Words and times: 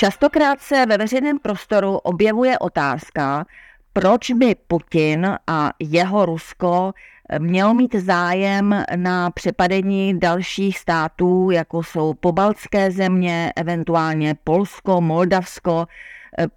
Častokrát 0.00 0.60
se 0.60 0.86
ve 0.86 0.98
veřejném 0.98 1.38
prostoru 1.38 1.96
objevuje 1.96 2.58
otázka, 2.58 3.44
proč 3.92 4.30
by 4.30 4.56
Putin 4.68 5.36
a 5.46 5.70
jeho 5.78 6.26
Rusko 6.26 6.92
mělo 7.38 7.74
mít 7.74 7.94
zájem 7.94 8.84
na 8.96 9.30
přepadení 9.30 10.18
dalších 10.18 10.78
států, 10.78 11.50
jako 11.50 11.82
jsou 11.82 12.14
pobaltské 12.14 12.90
země, 12.90 13.52
eventuálně 13.56 14.36
Polsko, 14.44 15.00
Moldavsko. 15.00 15.86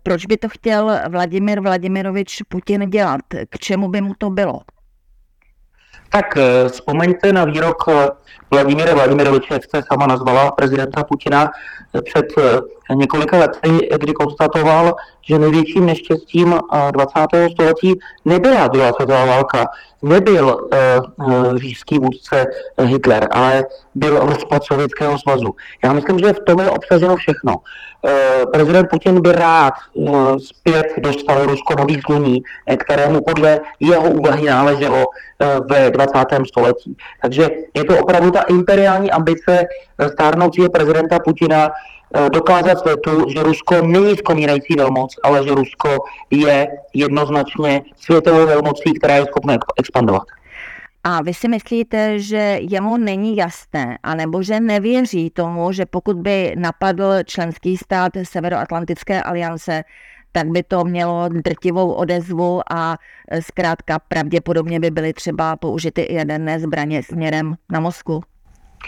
Proč 0.03 0.25
by 0.25 0.37
to 0.37 0.49
chtěl 0.49 0.99
Vladimir 1.09 1.61
Vladimirovič 1.61 2.41
Putin 2.49 2.89
dělat? 2.89 3.21
K 3.49 3.59
čemu 3.59 3.87
by 3.87 4.01
mu 4.01 4.13
to 4.17 4.29
bylo? 4.29 4.61
Tak 6.11 6.37
eh, 6.37 6.69
vzpomeňte 6.69 7.33
na 7.33 7.45
výrok 7.45 7.87
eh, 7.87 8.07
Vladimíra 8.51 8.93
Vladimiroviče, 8.93 9.53
jak 9.53 9.63
jste 9.63 9.81
sama 9.83 10.07
nazvala 10.07 10.51
prezidenta 10.51 11.03
Putina 11.03 11.51
eh, 11.95 12.01
před 12.01 12.25
několika 12.93 13.37
lety, 13.37 13.89
kdy 13.97 14.13
konstatoval, 14.13 14.95
že 15.21 15.39
největším 15.39 15.85
neštěstím 15.85 16.59
20. 16.91 17.51
století 17.51 17.99
nebyla 18.25 18.67
druhá 18.67 18.93
světová 18.93 19.25
válka, 19.25 19.65
nebyl 20.01 20.69
uh, 21.17 21.57
říšský 21.57 21.99
vůdce 21.99 22.45
Hitler, 22.81 23.27
ale 23.31 23.65
byl 23.95 24.19
rozpad 24.19 24.63
Sovětského 24.63 25.19
svazu. 25.19 25.55
Já 25.83 25.93
myslím, 25.93 26.19
že 26.19 26.33
v 26.33 26.39
tom 26.39 26.59
je 26.59 26.69
obsaženo 26.69 27.15
všechno. 27.15 27.55
Uh, 27.55 28.51
prezident 28.51 28.87
Putin 28.89 29.21
by 29.21 29.31
rád 29.31 29.73
uh, 29.93 30.37
zpět 30.37 30.87
dostal 30.97 31.45
Rusko 31.45 31.75
na 31.77 31.83
výzluní, 31.83 32.41
kterému 32.77 33.21
podle 33.21 33.59
jeho 33.79 34.09
úvahy 34.09 34.45
náleželo 34.45 35.05
ve 35.69 35.91
20. 35.91 36.13
století. 36.47 36.97
Takže 37.21 37.49
je 37.73 37.83
to 37.83 37.97
opravdu 37.97 38.31
ta 38.31 38.41
imperiální 38.41 39.11
ambice 39.11 39.65
stárnoucího 40.13 40.69
prezidenta 40.69 41.19
Putina 41.19 41.69
dokázat 42.33 42.79
světu, 42.79 43.29
že 43.29 43.43
Rusko 43.43 43.81
není 43.81 44.15
skomírající 44.15 44.75
velmoc, 44.75 45.15
ale 45.23 45.43
že 45.43 45.55
Rusko 45.55 45.97
je 46.29 46.67
jednoznačně 46.93 47.81
světovou 47.97 48.45
velmocí, 48.45 48.93
která 48.93 49.15
je 49.15 49.25
schopna 49.25 49.57
expandovat. 49.79 50.23
A 51.03 51.21
vy 51.21 51.33
si 51.33 51.47
myslíte, 51.47 52.19
že 52.19 52.57
jemu 52.61 52.97
není 52.97 53.35
jasné, 53.35 53.97
anebo 54.03 54.43
že 54.43 54.59
nevěří 54.59 55.29
tomu, 55.29 55.71
že 55.71 55.85
pokud 55.85 56.17
by 56.17 56.53
napadl 56.57 57.23
členský 57.25 57.77
stát 57.77 58.11
Severoatlantické 58.23 59.23
aliance, 59.23 59.83
tak 60.31 60.47
by 60.47 60.63
to 60.63 60.83
mělo 60.83 61.29
drtivou 61.29 61.91
odezvu 61.91 62.61
a 62.71 62.97
eh, 63.31 63.41
zkrátka 63.41 63.99
pravděpodobně 63.99 64.79
by 64.79 64.91
byly 64.91 65.13
třeba 65.13 65.55
použity 65.55 66.01
i 66.01 66.15
jaderné 66.15 66.59
zbraně 66.59 67.03
směrem 67.03 67.55
na 67.69 67.79
Moskvu? 67.79 68.21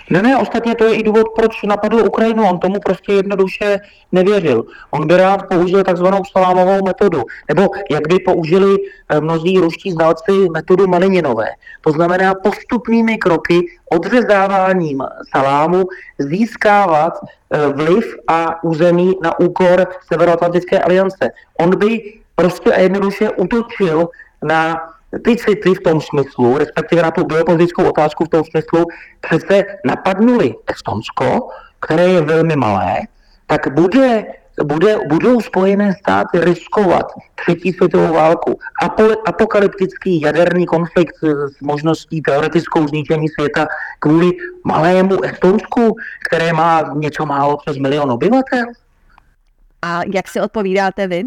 Ne, 0.09 0.21
ne, 0.21 0.37
ostatně 0.37 0.75
to 0.75 0.83
je 0.83 0.95
i 0.95 1.03
důvod, 1.03 1.27
proč 1.35 1.63
napadl 1.63 1.99
Ukrajinu. 1.99 2.49
On 2.49 2.59
tomu 2.59 2.79
prostě 2.79 3.13
jednoduše 3.13 3.79
nevěřil. 4.11 4.63
On 4.91 5.07
by 5.07 5.17
rád 5.17 5.47
použil 5.49 5.83
takzvanou 5.83 6.21
salámovou 6.31 6.85
metodu, 6.85 7.23
nebo 7.47 7.69
jak 7.91 8.07
by 8.07 8.19
použili 8.19 8.75
eh, 9.09 9.21
mnozí 9.21 9.59
ruští 9.59 9.91
znalci 9.91 10.31
metodu 10.53 10.87
Malininové. 10.87 11.47
To 11.81 11.91
znamená 11.91 12.33
postupnými 12.35 13.17
kroky, 13.17 13.59
odřezáváním 13.89 15.03
salámu, 15.35 15.83
získávat 16.19 17.13
eh, 17.23 17.67
vliv 17.67 18.15
a 18.27 18.63
území 18.63 19.13
na 19.23 19.39
úkor 19.39 19.87
Severoatlantické 20.11 20.79
aliance. 20.79 21.31
On 21.59 21.77
by 21.77 22.13
prostě 22.35 22.73
a 22.73 22.79
jednoduše 22.79 23.29
utočil 23.29 24.09
na 24.43 24.92
ty 25.21 25.37
city 25.37 25.73
v 25.73 25.79
tom 25.79 26.01
smyslu, 26.01 26.57
respektive 26.57 27.01
na 27.01 27.11
tu 27.11 27.23
geopolitickou 27.23 27.89
otázku 27.89 28.25
v 28.25 28.29
tom 28.29 28.43
smyslu, 28.43 28.85
přece 29.21 29.63
napadnuli 29.85 30.55
Estonsko, 30.67 31.49
které 31.79 32.07
je 32.07 32.21
velmi 32.21 32.55
malé, 32.55 32.99
tak 33.47 33.73
bude, 33.73 34.25
bude, 34.63 34.97
budou 35.09 35.41
Spojené 35.41 35.93
státy 35.93 36.39
riskovat 36.39 37.05
třetí 37.35 37.73
světovou 37.73 38.13
válku, 38.13 38.59
apo, 38.81 39.03
apokalyptický 39.25 40.21
jaderný 40.21 40.65
konflikt 40.65 41.15
s 41.57 41.61
možností 41.61 42.21
teoretickou 42.21 42.87
zničení 42.87 43.29
světa 43.29 43.67
kvůli 43.99 44.31
malému 44.63 45.23
Estonsku, 45.23 45.95
které 46.27 46.53
má 46.53 46.93
něco 46.95 47.25
málo 47.25 47.57
přes 47.57 47.77
milion 47.77 48.11
obyvatel? 48.11 48.65
A 49.81 50.01
jak 50.13 50.27
si 50.27 50.41
odpovídáte 50.41 51.07
vy? 51.07 51.23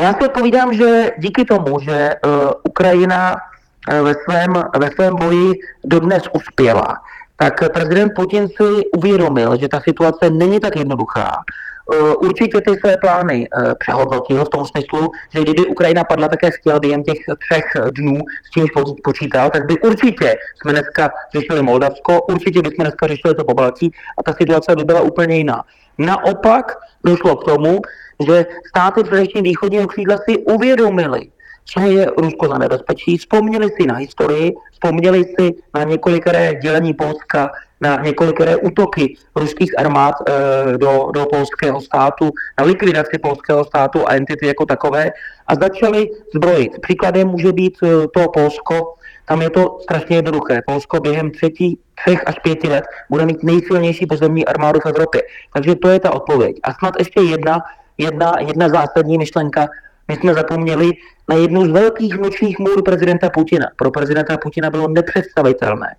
Já 0.00 0.14
si 0.14 0.24
odpovídám, 0.24 0.74
že 0.74 1.10
díky 1.18 1.44
tomu, 1.44 1.80
že 1.80 2.14
uh, 2.26 2.50
Ukrajina 2.62 3.36
uh, 3.36 4.04
ve, 4.04 4.14
svém, 4.14 4.52
ve 4.78 4.90
svém 4.90 5.16
boji 5.16 5.52
dodnes 5.84 6.22
uspěla, 6.32 6.96
tak 7.36 7.72
prezident 7.72 8.12
Putin 8.16 8.48
si 8.48 8.86
uvědomil, 8.96 9.56
že 9.56 9.68
ta 9.68 9.80
situace 9.80 10.30
není 10.30 10.60
tak 10.60 10.76
jednoduchá. 10.76 11.42
Uh, 11.88 12.14
určitě 12.20 12.60
ty 12.60 12.76
své 12.76 12.96
plány 12.96 13.48
uh, 13.48 13.72
přehodnotil 13.78 14.44
v 14.44 14.48
tom 14.48 14.66
smyslu, 14.66 15.10
že 15.34 15.40
kdyby 15.40 15.66
Ukrajina 15.66 16.04
padla, 16.04 16.28
také 16.28 16.50
chtěl 16.50 16.80
během 16.80 17.02
těch 17.02 17.18
třech 17.48 17.64
dnů 17.90 18.18
s 18.46 18.50
tím 18.50 18.66
počítal, 19.04 19.50
tak 19.50 19.66
by 19.66 19.80
určitě 19.80 20.36
jsme 20.62 20.72
dneska 20.72 21.10
řešili 21.34 21.62
Moldavsko, 21.62 22.22
určitě 22.22 22.62
bychom 22.62 22.84
dneska 22.84 23.06
řešili 23.06 23.34
to 23.34 23.44
pobaltí 23.44 23.92
a 24.18 24.22
ta 24.22 24.32
situace 24.32 24.76
by 24.76 24.84
byla 24.84 25.00
úplně 25.00 25.36
jiná. 25.36 25.64
Naopak 25.98 26.78
došlo 27.04 27.36
k 27.36 27.44
tomu, 27.44 27.80
že 28.26 28.46
státy 28.68 29.02
především 29.04 29.42
východního 29.42 29.86
křídla 29.86 30.16
si 30.16 30.38
uvědomili, 30.38 31.20
co 31.64 31.80
je 31.80 32.06
Rusko 32.18 32.48
za 32.48 32.58
nebezpečí, 32.58 33.18
vzpomněli 33.18 33.68
si 33.80 33.86
na 33.86 33.94
historii, 33.94 34.52
vzpomněli 34.72 35.24
si 35.24 35.54
na 35.74 35.84
několikeré 35.84 36.54
dělení 36.54 36.94
Polska, 36.94 37.50
na 37.80 37.96
několikeré 37.96 38.56
útoky 38.56 39.14
ruských 39.36 39.78
armád 39.78 40.14
e, 40.14 40.78
do, 40.78 41.10
do 41.14 41.26
polského 41.26 41.80
státu, 41.80 42.30
na 42.58 42.64
likvidaci 42.64 43.18
polského 43.18 43.64
státu 43.64 44.08
a 44.08 44.14
entity 44.14 44.46
jako 44.46 44.66
takové 44.66 45.10
a 45.46 45.54
začali 45.54 46.10
zbrojit. 46.34 46.72
Příkladem 46.80 47.28
může 47.28 47.52
být 47.52 47.78
e, 47.82 47.88
to 48.08 48.28
Polsko, 48.28 48.94
tam 49.28 49.42
je 49.42 49.50
to 49.50 49.78
strašně 49.82 50.16
jednoduché. 50.16 50.60
Polsko 50.66 51.00
během 51.00 51.30
třetí, 51.30 51.78
třech 51.94 52.22
až 52.26 52.38
pěti 52.38 52.68
let 52.68 52.84
bude 53.10 53.26
mít 53.26 53.42
nejsilnější 53.42 54.06
pozemní 54.06 54.46
armádu 54.46 54.80
v 54.80 54.86
Evropě. 54.86 55.22
Takže 55.54 55.74
to 55.74 55.88
je 55.88 56.00
ta 56.00 56.10
odpověď. 56.10 56.56
A 56.62 56.74
snad 56.74 56.94
ještě 56.98 57.20
jedna 57.20 57.60
jedna, 57.98 58.32
jedna 58.46 58.68
zásadní 58.68 59.18
myšlenka. 59.18 59.68
My 60.08 60.16
jsme 60.16 60.34
zapomněli 60.34 60.90
na 61.28 61.36
jednu 61.36 61.64
z 61.64 61.68
velkých 61.68 62.18
nočních 62.18 62.58
můr 62.58 62.82
prezidenta 62.82 63.30
Putina. 63.30 63.66
Pro 63.76 63.90
prezidenta 63.90 64.36
Putina 64.36 64.70
bylo 64.70 64.88
nepředstavitelné, 64.88 65.96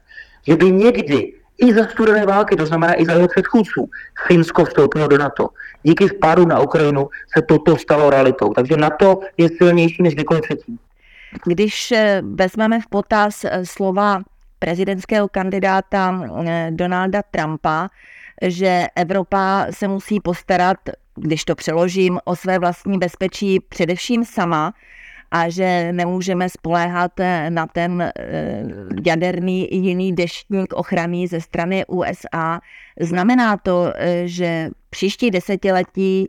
že 0.48 0.56
by 0.56 0.72
někdy 0.72 1.34
i 1.62 1.74
za 1.74 1.88
studené 1.88 2.26
války, 2.26 2.56
to 2.56 2.66
znamená 2.66 3.02
i 3.02 3.06
za 3.06 3.14
jeho 3.14 3.28
předchůdců, 3.28 3.90
Finsko 4.28 4.66
vstoupilo 4.66 5.08
do 5.08 5.18
NATO. 5.18 5.50
Díky 5.84 6.08
vpádu 6.08 6.46
na 6.46 6.60
Ukrajinu 6.60 7.08
se 7.38 7.42
toto 7.42 7.78
stalo 7.78 8.10
realitou. 8.10 8.54
Takže 8.54 8.78
NATO 8.78 9.20
je 9.38 9.50
silnější 9.58 10.04
než 10.04 10.14
kdykoliv 10.14 10.44
předtím. 10.44 10.78
Když 11.46 11.92
eh, 11.92 12.22
vezmeme 12.36 12.82
v 12.82 12.88
potaz 12.88 13.46
eh, 13.46 13.66
slova 13.66 14.22
prezidentského 14.60 15.28
kandidáta 15.28 16.22
eh, 16.46 16.70
Donalda 16.72 17.22
Trumpa, 17.32 17.90
že 18.42 18.88
Evropa 18.96 19.68
se 19.72 19.88
musí 19.88 20.20
postarat 20.20 20.78
když 21.20 21.46
to 21.46 21.56
přeložím, 21.56 22.20
o 22.26 22.36
své 22.36 22.60
vlastní 22.60 22.98
bezpečí 22.98 23.60
především 23.60 24.26
sama 24.26 24.74
a 25.32 25.50
že 25.50 25.94
nemůžeme 25.94 26.50
spoléhat 26.50 27.20
eh, 27.20 27.50
na 27.50 27.68
ten 27.68 28.02
eh, 28.02 28.12
jaderný 29.06 29.68
jiný 29.72 30.14
deštník 30.14 30.74
ochrany 30.74 31.28
ze 31.28 31.42
strany 31.42 31.86
USA. 31.86 32.60
Znamená 33.00 33.58
to, 33.58 33.94
eh, 33.96 34.22
že 34.26 34.70
příští 34.90 35.32
desetiletí 35.32 36.28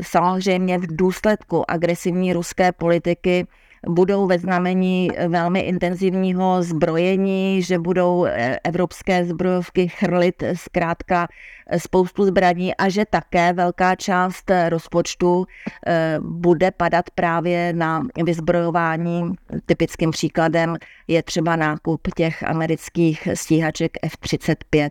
samozřejmě 0.00 0.78
v 0.78 0.96
důsledku 0.96 1.70
agresivní 1.70 2.32
ruské 2.32 2.72
politiky 2.72 3.46
budou 3.88 4.26
ve 4.26 4.38
znamení 4.38 5.10
velmi 5.28 5.60
intenzivního 5.60 6.62
zbrojení, 6.62 7.62
že 7.62 7.78
budou 7.78 8.24
eh, 8.24 8.58
evropské 8.64 9.24
zbrojovky 9.24 9.88
chrlit 9.88 10.42
zkrátka 10.54 11.28
eh, 11.66 11.80
spoustu 11.80 12.24
zbraní 12.24 12.74
a 12.74 12.88
že 12.88 13.04
také 13.04 13.52
velká 13.52 13.94
část 13.94 14.50
rozpočtu 14.68 15.46
eh, 15.86 16.18
bude 16.20 16.70
padat 16.70 17.10
právě 17.14 17.72
na 17.72 18.02
vyzbrojování. 18.24 19.32
Typickým 19.66 20.10
příkladem 20.10 20.76
je 21.08 21.22
třeba 21.22 21.56
nákup 21.56 22.08
těch 22.16 22.42
amerických 22.42 23.28
stíhaček 23.34 23.92
F-35. 24.02 24.90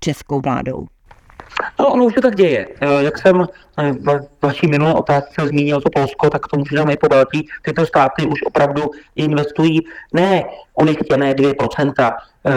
českou 0.00 0.40
vládou? 0.40 0.86
No, 1.80 1.88
ono 1.88 2.04
už 2.04 2.14
se 2.14 2.20
tak 2.20 2.36
děje. 2.36 2.68
Eh, 2.80 3.02
jak 3.02 3.18
jsem 3.18 3.46
eh, 3.78 3.92
v 3.92 4.28
vaší 4.42 4.66
minulé 4.66 4.94
otázce 4.94 5.46
zmínil 5.46 5.80
to 5.80 5.90
Polsko, 5.90 6.30
tak 6.30 6.48
to 6.48 6.58
můžeme 6.58 6.92
i 6.92 6.96
po 6.96 7.08
Baltí. 7.08 7.48
Tyto 7.62 7.86
státy 7.86 8.26
už 8.26 8.42
opravdu 8.42 8.90
investují 9.16 9.80
ne 10.12 10.44
ony 10.74 10.94
chtěné 10.94 11.34
2% 11.34 12.12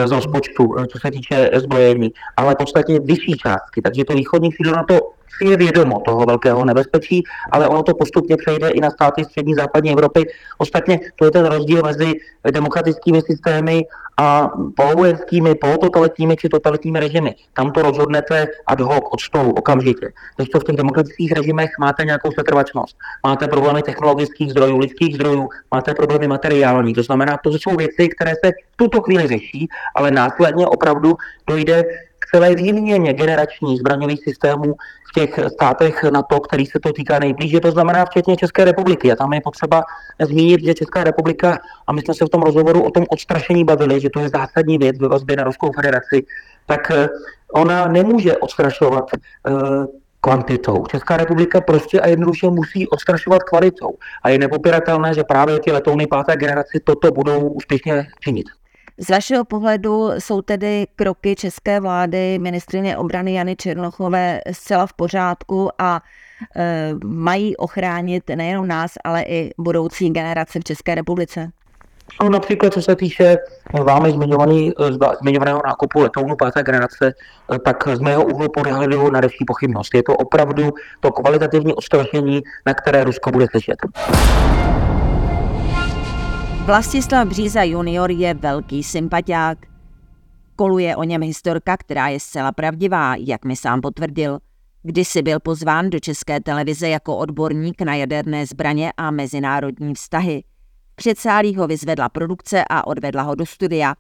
z 0.05 0.11
rozpočtu, 0.11 0.75
co 0.91 0.99
se 0.99 1.11
týče 1.11 1.49
zbrojení, 1.53 2.11
ale 2.37 2.53
v 2.53 2.57
podstatě 2.57 2.99
vyšší 2.99 3.37
částky. 3.37 3.81
Takže 3.81 4.05
to 4.05 4.13
východní 4.13 4.51
křídlo 4.51 4.75
na 4.75 4.83
to 4.83 4.99
si 5.37 5.49
je 5.49 5.57
vědomo 5.57 5.99
toho 5.99 6.25
velkého 6.25 6.65
nebezpečí, 6.65 7.23
ale 7.51 7.67
ono 7.67 7.83
to 7.83 7.93
postupně 7.93 8.37
přejde 8.37 8.69
i 8.69 8.81
na 8.81 8.89
státy 8.89 9.25
střední 9.25 9.53
západní 9.53 9.91
Evropy. 9.91 10.25
Ostatně 10.57 10.99
to 11.15 11.25
je 11.25 11.31
ten 11.31 11.45
rozdíl 11.45 11.81
mezi 11.83 12.13
demokratickými 12.51 13.21
systémy 13.21 13.85
a 14.17 14.51
polovojenskými, 14.75 15.55
polototalitními 15.55 16.35
či 16.37 16.49
totalitními 16.49 16.99
režimy. 16.99 17.35
Tam 17.53 17.71
to 17.71 17.81
rozhodnete 17.81 18.47
ad 18.67 18.79
hoc, 18.79 19.03
od 19.11 19.21
stolu, 19.21 19.51
okamžitě. 19.51 20.11
Když 20.35 20.49
to 20.49 20.59
v 20.59 20.63
těch 20.63 20.75
demokratických 20.75 21.31
režimech 21.31 21.69
máte 21.79 22.05
nějakou 22.05 22.31
setrvačnost, 22.31 22.97
máte 23.23 23.47
problémy 23.47 23.81
technologických 23.81 24.51
zdrojů, 24.51 24.77
lidských 24.77 25.15
zdrojů, 25.15 25.49
máte 25.71 25.93
problémy 25.93 26.27
materiální. 26.27 26.93
To 26.93 27.03
znamená, 27.03 27.37
to 27.43 27.49
jsou 27.49 27.75
věci, 27.75 28.09
které 28.09 28.31
se 28.45 28.51
v 28.51 28.77
tuto 28.77 29.01
chvíli 29.01 29.27
řeší, 29.27 29.67
ale 29.95 30.11
následně 30.11 30.67
opravdu 30.67 31.13
dojde 31.47 31.83
celé 32.31 32.55
výměně 32.55 33.13
generačních 33.13 33.79
zbraňových 33.79 34.23
systémů 34.23 34.73
v 35.09 35.13
těch 35.19 35.39
státech 35.53 36.03
na 36.03 36.21
to, 36.21 36.39
který 36.39 36.65
se 36.65 36.79
to 36.79 36.93
týká 36.93 37.19
nejblíže, 37.19 37.59
to 37.59 37.71
znamená 37.71 38.05
včetně 38.05 38.37
České 38.37 38.65
republiky. 38.65 39.11
A 39.11 39.15
tam 39.15 39.33
je 39.33 39.41
potřeba 39.41 39.83
zmínit, 40.21 40.63
že 40.63 40.73
Česká 40.73 41.03
republika, 41.03 41.59
a 41.87 41.93
my 41.93 42.01
jsme 42.01 42.13
se 42.13 42.25
v 42.25 42.29
tom 42.29 42.41
rozhovoru 42.41 42.83
o 42.83 42.91
tom 42.91 43.05
odstrašení 43.09 43.63
bavili, 43.63 43.99
že 43.99 44.09
to 44.09 44.19
je 44.19 44.29
zásadní 44.29 44.77
věc 44.77 44.99
ve 44.99 45.07
vazbě 45.07 45.35
na 45.35 45.43
Ruskou 45.43 45.71
federaci, 45.71 46.25
tak 46.65 46.91
eh, 46.91 47.07
ona 47.53 47.87
nemůže 47.87 48.37
odstrašovat 48.37 49.05
uh, 49.13 49.85
kvantitou. 50.21 50.85
Česká 50.85 51.17
republika 51.17 51.61
prostě 51.61 52.01
a 52.01 52.07
jednoduše 52.07 52.49
musí 52.49 52.87
odstrašovat 52.87 53.43
kvalitou. 53.43 53.93
A 54.23 54.29
je 54.29 54.37
nepopiratelné, 54.37 55.13
že 55.13 55.23
právě 55.23 55.59
ty 55.59 55.71
letouny 55.71 56.07
páté 56.07 56.35
generaci 56.35 56.79
toto 56.83 57.11
budou 57.11 57.49
úspěšně 57.49 58.07
činit. 58.19 58.45
Z 58.97 59.09
vašeho 59.09 59.45
pohledu 59.45 60.09
jsou 60.19 60.41
tedy 60.41 60.87
kroky 60.95 61.35
české 61.35 61.79
vlády 61.79 62.39
ministrině 62.39 62.97
obrany 62.97 63.33
Jany 63.33 63.55
Černochové 63.55 64.41
zcela 64.51 64.85
v 64.85 64.93
pořádku 64.93 65.69
a 65.79 66.01
e, 66.55 66.91
mají 67.05 67.57
ochránit 67.57 68.23
nejenom 68.35 68.67
nás, 68.67 68.91
ale 69.03 69.23
i 69.23 69.51
budoucí 69.57 70.09
generace 70.09 70.59
v 70.59 70.63
České 70.63 70.95
republice? 70.95 71.51
No, 72.23 72.29
například 72.29 72.73
co 72.73 72.81
se 72.81 72.95
týče 72.95 73.37
vámi 73.83 74.11
zmiňovaný, 74.11 74.73
zmiňovaného 75.21 75.61
nákupu 75.65 75.99
letounu 75.99 76.35
páté 76.35 76.63
generace, 76.63 77.13
tak 77.65 77.87
z 77.87 77.99
mého 77.99 78.25
úhlu 78.25 78.49
pohledu 78.49 79.11
na 79.11 79.21
další 79.21 79.45
pochybnost. 79.47 79.93
Je 79.95 80.03
to 80.03 80.13
opravdu 80.13 80.73
to 80.99 81.11
kvalitativní 81.11 81.73
odstrašení, 81.73 82.41
na 82.65 82.73
které 82.73 83.03
Rusko 83.03 83.31
bude 83.31 83.45
slyšet. 83.51 83.77
Vlastislav 86.65 87.27
Bříza 87.27 87.63
junior 87.63 88.11
je 88.11 88.33
velký 88.33 88.83
sympatiák. 88.83 89.57
Koluje 90.55 90.95
o 90.95 91.03
něm 91.03 91.21
historka, 91.21 91.77
která 91.77 92.07
je 92.07 92.19
zcela 92.19 92.51
pravdivá, 92.51 93.15
jak 93.15 93.45
mi 93.45 93.55
sám 93.55 93.81
potvrdil. 93.81 94.39
Kdysi 94.83 95.21
byl 95.21 95.39
pozván 95.39 95.89
do 95.89 95.99
české 95.99 96.39
televize 96.39 96.89
jako 96.89 97.17
odborník 97.17 97.81
na 97.81 97.95
jaderné 97.95 98.45
zbraně 98.45 98.91
a 98.97 99.11
mezinárodní 99.11 99.93
vztahy. 99.93 100.43
Předsálí 100.95 101.55
ho 101.55 101.67
vyzvedla 101.67 102.09
produkce 102.09 102.63
a 102.69 102.87
odvedla 102.87 103.21
ho 103.21 103.35
do 103.35 103.45
studia. 103.45 103.95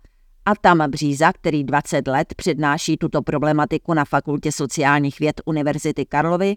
A 0.45 0.55
tam 0.55 0.91
Bříza, 0.91 1.33
který 1.33 1.63
20 1.63 2.07
let 2.07 2.33
přednáší 2.37 2.97
tuto 2.97 3.21
problematiku 3.21 3.93
na 3.93 4.05
Fakultě 4.05 4.51
sociálních 4.51 5.19
věd 5.19 5.41
Univerzity 5.45 6.05
Karlovy, 6.05 6.55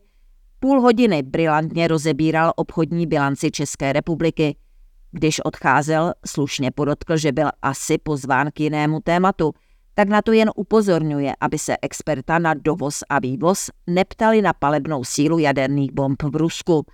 půl 0.61 0.81
hodiny 0.81 1.23
brilantně 1.23 1.89
rozebíral 1.89 2.53
obchodní 2.57 3.07
bilanci 3.07 3.51
České 3.51 3.93
republiky– 3.93 4.57
když 5.13 5.41
odcházel, 5.41 6.13
slušně 6.27 6.71
podotkl, 6.71 7.17
že 7.17 7.33
byl 7.33 7.49
asi 7.63 7.99
pozván 7.99 8.51
k 8.55 8.61
jinému 8.61 9.01
tématu, 9.01 9.53
tak 9.95 10.09
na 10.09 10.23
to 10.23 10.33
jen 10.33 10.51
upozorňuje, 10.57 11.33
aby 11.41 11.59
se 11.59 11.77
experta 11.83 12.39
na 12.39 12.55
dovoz 12.55 13.03
a 13.09 13.19
vývoz 13.19 13.71
neptali 13.87 14.43
na 14.43 14.53
palebnou 14.53 15.05
sílu 15.05 15.39
jaderných 15.39 15.93
bomb 15.93 16.23
v 16.23 16.37
Rusku. 16.37 16.87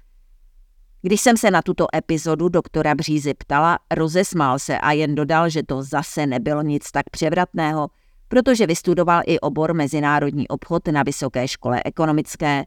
Když 1.02 1.20
jsem 1.20 1.36
se 1.36 1.50
na 1.50 1.62
tuto 1.62 1.86
epizodu 1.96 2.48
doktora 2.48 2.94
Břízy 2.94 3.34
ptala, 3.34 3.78
rozesmál 3.94 4.58
se 4.58 4.78
a 4.78 4.92
jen 4.92 5.14
dodal, 5.14 5.48
že 5.48 5.62
to 5.62 5.82
zase 5.82 6.26
nebylo 6.26 6.62
nic 6.62 6.90
tak 6.90 7.10
převratného, 7.10 7.88
protože 8.28 8.66
vystudoval 8.66 9.22
i 9.26 9.40
obor 9.40 9.74
mezinárodní 9.74 10.48
obchod 10.48 10.88
na 10.88 11.02
Vysoké 11.02 11.48
škole 11.48 11.82
ekonomické. 11.84 12.64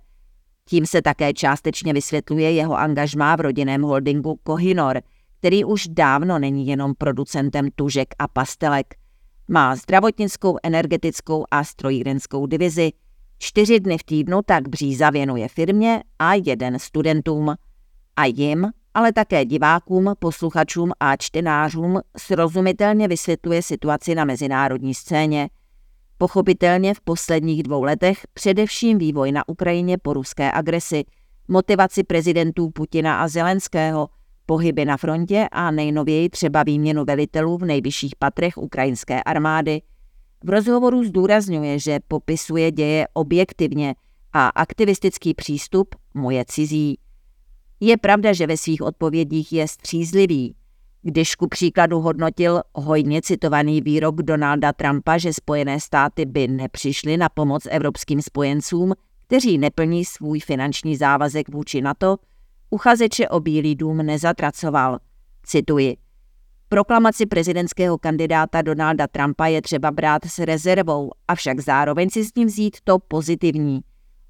Tím 0.69 0.85
se 0.85 1.01
také 1.01 1.33
částečně 1.33 1.93
vysvětluje 1.93 2.51
jeho 2.51 2.77
angažmá 2.77 3.35
v 3.35 3.41
rodinném 3.41 3.81
holdingu 3.81 4.39
Kohinor– 4.43 5.01
který 5.39 5.65
už 5.65 5.87
dávno 5.87 6.39
není 6.39 6.67
jenom 6.67 6.93
producentem 6.97 7.69
tužek 7.75 8.07
a 8.19 8.27
pastelek. 8.27 8.95
Má 9.47 9.75
zdravotnickou, 9.75 10.57
energetickou 10.63 11.45
a 11.51 11.63
strojírenskou 11.63 12.45
divizi. 12.45 12.91
Čtyři 13.37 13.79
dny 13.79 13.97
v 13.97 14.03
týdnu 14.03 14.41
tak 14.45 14.67
Bříza 14.67 15.09
věnuje 15.09 15.47
firmě 15.47 16.03
a 16.19 16.33
jeden 16.33 16.79
studentům. 16.79 17.55
A 18.15 18.25
jim, 18.25 18.67
ale 18.93 19.13
také 19.13 19.45
divákům, 19.45 20.13
posluchačům 20.19 20.91
a 20.99 21.15
čtenářům 21.15 21.99
srozumitelně 22.17 23.07
vysvětluje 23.07 23.61
situaci 23.61 24.15
na 24.15 24.25
mezinárodní 24.25 24.93
scéně. 24.93 25.49
Pochopitelně 26.17 26.93
v 26.93 27.01
posledních 27.01 27.63
dvou 27.63 27.83
letech 27.83 28.27
především 28.33 28.97
vývoj 28.97 29.31
na 29.31 29.49
Ukrajině 29.49 29.97
po 29.97 30.13
ruské 30.13 30.51
agresi, 30.51 31.03
motivaci 31.47 32.03
prezidentů 32.03 32.69
Putina 32.69 33.21
a 33.21 33.27
Zelenského– 33.27 34.09
pohyby 34.47 34.85
na 34.85 34.97
frontě 34.97 35.47
a 35.51 35.71
nejnověji 35.71 36.29
třeba 36.29 36.63
výměnu 36.63 37.05
velitelů 37.05 37.57
v 37.57 37.65
nejvyšších 37.65 38.15
patrech 38.15 38.57
ukrajinské 38.57 39.23
armády. 39.23 39.81
V 40.43 40.49
rozhovoru 40.49 41.03
zdůrazňuje, 41.03 41.79
že 41.79 41.99
popisuje 42.07 42.71
děje 42.71 43.07
objektivně 43.13 43.95
a 44.33 44.47
aktivistický 44.47 45.33
přístup 45.33 45.95
mu 46.13 46.31
je 46.31 46.45
cizí. 46.47 46.99
Je 47.79 47.97
pravda, 47.97 48.33
že 48.33 48.47
ve 48.47 48.57
svých 48.57 48.81
odpovědích 48.81 49.53
je 49.53 49.67
střízlivý. 49.67 50.55
Když 51.01 51.35
ku 51.35 51.47
příkladu 51.47 51.99
hodnotil 51.99 52.61
hojně 52.75 53.21
citovaný 53.21 53.81
výrok 53.81 54.15
Donalda 54.15 54.73
Trumpa, 54.73 55.17
že 55.17 55.33
Spojené 55.33 55.79
státy 55.79 56.25
by 56.25 56.47
nepřišly 56.47 57.17
na 57.17 57.29
pomoc 57.29 57.63
evropským 57.69 58.21
spojencům, 58.21 58.93
kteří 59.27 59.57
neplní 59.57 60.05
svůj 60.05 60.39
finanční 60.39 60.97
závazek 60.97 61.49
vůči 61.49 61.81
NATO, 61.81 62.17
uchazeče 62.69 63.29
o 63.29 63.39
Bílý 63.39 63.75
dům 63.75 63.97
nezatracoval. 63.97 64.99
Cituji. 65.43 65.97
Proklamaci 66.69 67.25
prezidentského 67.25 67.97
kandidáta 67.97 68.61
Donalda 68.61 69.07
Trumpa 69.07 69.45
je 69.45 69.61
třeba 69.61 69.91
brát 69.91 70.25
s 70.25 70.39
rezervou, 70.39 71.11
avšak 71.27 71.59
zároveň 71.59 72.09
si 72.09 72.23
s 72.23 72.35
ním 72.35 72.47
vzít 72.47 72.77
to 72.83 72.99
pozitivní. 72.99 73.79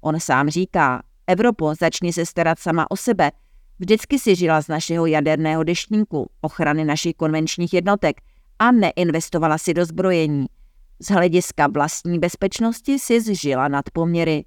On 0.00 0.20
sám 0.20 0.48
říká, 0.48 1.02
Evropo, 1.26 1.74
začni 1.80 2.12
se 2.12 2.26
starat 2.26 2.58
sama 2.58 2.90
o 2.90 2.96
sebe. 2.96 3.30
Vždycky 3.78 4.18
si 4.18 4.36
žila 4.36 4.60
z 4.60 4.68
našeho 4.68 5.06
jaderného 5.06 5.64
deštníku, 5.64 6.30
ochrany 6.40 6.84
našich 6.84 7.14
konvenčních 7.14 7.74
jednotek 7.74 8.20
a 8.58 8.72
neinvestovala 8.72 9.58
si 9.58 9.74
do 9.74 9.84
zbrojení. 9.84 10.46
Z 11.00 11.10
hlediska 11.10 11.66
vlastní 11.66 12.18
bezpečnosti 12.18 12.98
si 12.98 13.20
zžila 13.20 13.68
nad 13.68 13.90
poměry. 13.90 14.44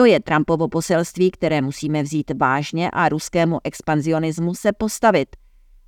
To 0.00 0.04
je 0.04 0.20
Trumpovo 0.20 0.68
poselství, 0.68 1.30
které 1.30 1.62
musíme 1.62 2.02
vzít 2.02 2.30
vážně 2.40 2.90
a 2.90 3.08
ruskému 3.08 3.58
expanzionismu 3.64 4.54
se 4.54 4.72
postavit. 4.72 5.36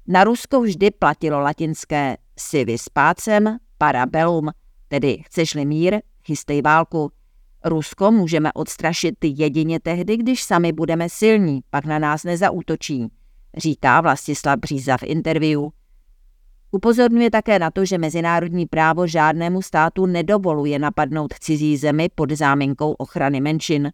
Na 0.09 0.25
Rusko 0.25 0.61
vždy 0.61 0.91
platilo 0.91 1.41
latinské 1.41 2.17
si 2.39 2.65
vyspácem, 2.65 3.59
parabellum, 3.79 4.51
tedy 4.89 5.19
chceš-li 5.27 5.65
mír, 5.65 6.01
chystej 6.27 6.63
válku. 6.63 7.13
Rusko 7.65 8.11
můžeme 8.11 8.53
odstrašit 8.53 9.15
jedině 9.25 9.81
tehdy, 9.81 10.17
když 10.17 10.43
sami 10.43 10.73
budeme 10.73 11.09
silní, 11.09 11.61
pak 11.71 11.85
na 11.85 11.99
nás 11.99 12.25
nezautočí, 12.25 13.07
říká 13.57 14.01
Vlastislav 14.01 14.59
Bříza 14.59 14.97
v 14.97 15.03
interview. 15.03 15.61
Upozorňuje 16.75 17.31
také 17.31 17.59
na 17.59 17.71
to, 17.71 17.85
že 17.85 17.99
mezinárodní 17.99 18.67
právo 18.67 19.07
žádnému 19.07 19.63
státu 19.63 20.07
nedovoluje 20.07 20.79
napadnout 20.79 21.35
cizí 21.35 21.77
zemi 21.77 22.09
pod 22.15 22.33
záminkou 22.33 22.93
ochrany 22.93 23.41
menšin. 23.41 23.93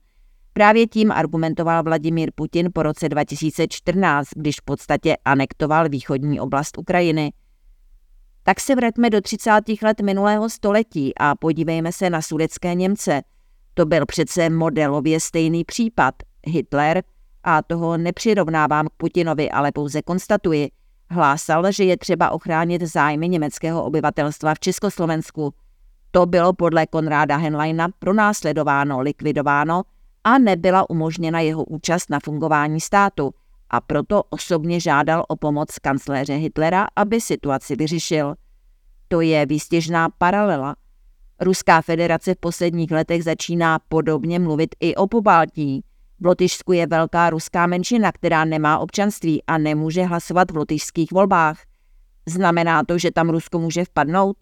Právě 0.52 0.86
tím 0.86 1.12
argumentoval 1.12 1.82
Vladimír 1.82 2.30
Putin 2.34 2.70
po 2.74 2.82
roce 2.82 3.08
2014, 3.08 4.28
když 4.36 4.60
v 4.60 4.64
podstatě 4.64 5.16
anektoval 5.24 5.88
východní 5.88 6.40
oblast 6.40 6.78
Ukrajiny. 6.78 7.32
Tak 8.42 8.60
se 8.60 8.74
vraťme 8.74 9.10
do 9.10 9.20
30. 9.20 9.50
let 9.82 10.00
minulého 10.00 10.50
století 10.50 11.12
a 11.18 11.34
podívejme 11.34 11.92
se 11.92 12.10
na 12.10 12.22
sudecké 12.22 12.74
Němce. 12.74 13.22
To 13.74 13.86
byl 13.86 14.06
přece 14.06 14.50
modelově 14.50 15.20
stejný 15.20 15.64
případ. 15.64 16.14
Hitler, 16.46 17.02
a 17.44 17.62
toho 17.62 17.96
nepřirovnávám 17.96 18.86
k 18.86 18.92
Putinovi, 18.96 19.50
ale 19.50 19.72
pouze 19.72 20.02
konstatuji, 20.02 20.68
hlásal, 21.10 21.72
že 21.72 21.84
je 21.84 21.96
třeba 21.96 22.30
ochránit 22.30 22.82
zájmy 22.82 23.28
německého 23.28 23.84
obyvatelstva 23.84 24.54
v 24.54 24.60
Československu. 24.60 25.54
To 26.10 26.26
bylo 26.26 26.52
podle 26.52 26.86
Konráda 26.86 27.36
Henleina 27.36 27.88
pronásledováno, 27.98 29.00
likvidováno 29.00 29.82
a 30.24 30.38
nebyla 30.38 30.90
umožněna 30.90 31.40
jeho 31.40 31.64
účast 31.64 32.10
na 32.10 32.18
fungování 32.24 32.80
státu 32.80 33.34
a 33.70 33.80
proto 33.80 34.22
osobně 34.30 34.80
žádal 34.80 35.24
o 35.28 35.36
pomoc 35.36 35.78
kancléře 35.78 36.34
Hitlera, 36.34 36.86
aby 36.96 37.20
situaci 37.20 37.76
vyřešil. 37.76 38.34
To 39.08 39.20
je 39.20 39.46
výstěžná 39.46 40.08
paralela. 40.18 40.76
Ruská 41.40 41.82
federace 41.82 42.34
v 42.34 42.38
posledních 42.38 42.90
letech 42.90 43.24
začíná 43.24 43.78
podobně 43.88 44.38
mluvit 44.38 44.74
i 44.80 44.94
o 44.94 45.06
Pobaltí. 45.06 45.84
V 46.20 46.26
Lotyšsku 46.26 46.72
je 46.72 46.86
velká 46.86 47.30
ruská 47.30 47.66
menšina, 47.66 48.12
která 48.12 48.44
nemá 48.44 48.78
občanství 48.78 49.42
a 49.46 49.58
nemůže 49.58 50.02
hlasovat 50.04 50.50
v 50.50 50.56
lotyšských 50.56 51.12
volbách. 51.12 51.62
Znamená 52.28 52.84
to, 52.84 52.98
že 52.98 53.10
tam 53.10 53.30
Rusko 53.30 53.58
může 53.58 53.84
vpadnout? 53.84 54.36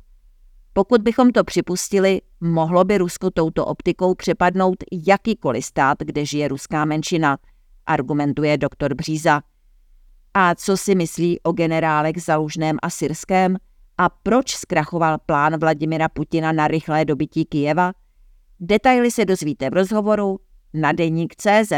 Pokud 0.72 1.02
bychom 1.02 1.30
to 1.30 1.44
připustili, 1.44 2.20
mohlo 2.40 2.84
by 2.84 2.98
Rusko 2.98 3.30
touto 3.30 3.66
optikou 3.66 4.14
přepadnout 4.14 4.76
jakýkoliv 5.06 5.64
stát, 5.64 5.98
kde 6.00 6.26
žije 6.26 6.48
ruská 6.48 6.84
menšina, 6.84 7.38
argumentuje 7.86 8.58
doktor 8.58 8.94
Bříza. 8.94 9.42
A 10.34 10.54
co 10.54 10.76
si 10.76 10.94
myslí 10.94 11.40
o 11.40 11.52
generálech 11.52 12.22
Zalužném 12.22 12.76
a 12.82 12.90
Syrském? 12.90 13.56
A 13.98 14.08
proč 14.08 14.56
zkrachoval 14.56 15.18
plán 15.26 15.56
Vladimira 15.60 16.08
Putina 16.08 16.52
na 16.52 16.68
rychlé 16.68 17.04
dobytí 17.04 17.44
Kijeva? 17.44 17.92
Detaily 18.60 19.10
se 19.10 19.24
dozvíte 19.24 19.70
v 19.70 19.72
rozhovoru 19.72 20.38
na 20.74 20.92
deník 20.92 21.34
CZ. 21.36 21.72